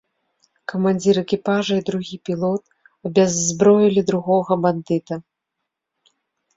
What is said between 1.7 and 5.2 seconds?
і другі пілот абяззброілі другога бандыта.